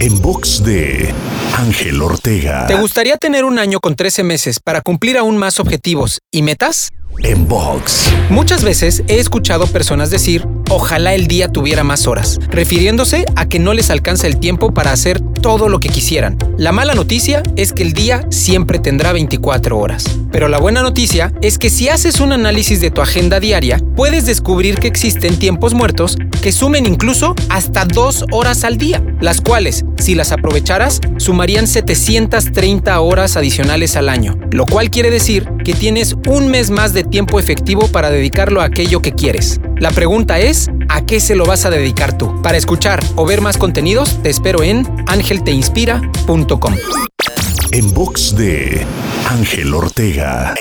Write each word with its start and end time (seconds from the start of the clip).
En 0.00 0.22
box 0.22 0.62
de 0.62 1.12
Ángel 1.56 2.00
Ortega. 2.00 2.68
¿Te 2.68 2.76
gustaría 2.76 3.16
tener 3.16 3.44
un 3.44 3.58
año 3.58 3.80
con 3.80 3.96
13 3.96 4.22
meses 4.22 4.60
para 4.60 4.80
cumplir 4.80 5.18
aún 5.18 5.36
más 5.36 5.58
objetivos 5.58 6.20
y 6.30 6.42
metas? 6.42 6.90
En 7.24 7.48
box. 7.48 8.08
Muchas 8.30 8.62
veces 8.62 9.02
he 9.08 9.18
escuchado 9.18 9.66
personas 9.66 10.10
decir, 10.10 10.46
ojalá 10.70 11.14
el 11.14 11.26
día 11.26 11.48
tuviera 11.48 11.82
más 11.82 12.06
horas, 12.06 12.38
refiriéndose 12.48 13.24
a 13.34 13.48
que 13.48 13.58
no 13.58 13.74
les 13.74 13.90
alcanza 13.90 14.28
el 14.28 14.38
tiempo 14.38 14.72
para 14.72 14.92
hacer 14.92 15.20
todo 15.20 15.68
lo 15.68 15.80
que 15.80 15.88
quisieran. 15.88 16.38
La 16.58 16.70
mala 16.70 16.94
noticia 16.94 17.42
es 17.56 17.72
que 17.72 17.82
el 17.82 17.92
día 17.92 18.24
siempre 18.30 18.78
tendrá 18.78 19.12
24 19.12 19.76
horas. 19.76 20.04
Pero 20.30 20.46
la 20.46 20.58
buena 20.58 20.82
noticia 20.82 21.32
es 21.42 21.58
que 21.58 21.70
si 21.70 21.88
haces 21.88 22.20
un 22.20 22.32
análisis 22.32 22.80
de 22.80 22.92
tu 22.92 23.00
agenda 23.00 23.40
diaria, 23.40 23.80
puedes 23.96 24.26
descubrir 24.26 24.78
que 24.78 24.86
existen 24.86 25.40
tiempos 25.40 25.74
muertos 25.74 26.18
que 26.48 26.52
sumen 26.52 26.86
incluso 26.86 27.34
hasta 27.50 27.84
dos 27.84 28.24
horas 28.32 28.64
al 28.64 28.78
día, 28.78 29.04
las 29.20 29.42
cuales, 29.42 29.84
si 29.98 30.14
las 30.14 30.32
aprovecharas, 30.32 30.98
sumarían 31.18 31.66
730 31.66 32.98
horas 33.00 33.36
adicionales 33.36 33.96
al 33.96 34.08
año, 34.08 34.34
lo 34.50 34.64
cual 34.64 34.88
quiere 34.88 35.10
decir 35.10 35.46
que 35.62 35.74
tienes 35.74 36.16
un 36.26 36.48
mes 36.48 36.70
más 36.70 36.94
de 36.94 37.04
tiempo 37.04 37.38
efectivo 37.38 37.88
para 37.88 38.08
dedicarlo 38.08 38.62
a 38.62 38.64
aquello 38.64 39.02
que 39.02 39.12
quieres. 39.12 39.60
La 39.76 39.90
pregunta 39.90 40.38
es, 40.38 40.70
¿a 40.88 41.04
qué 41.04 41.20
se 41.20 41.36
lo 41.36 41.44
vas 41.44 41.66
a 41.66 41.70
dedicar 41.70 42.16
tú? 42.16 42.40
Para 42.40 42.56
escuchar 42.56 43.04
o 43.16 43.26
ver 43.26 43.42
más 43.42 43.58
contenidos, 43.58 44.22
te 44.22 44.30
espero 44.30 44.62
en 44.62 44.88
angelteinspira.com. 45.06 46.74
En 47.72 47.92
box 47.92 48.34
de 48.34 48.86
Ángel 49.28 49.74
Ortega. 49.74 50.54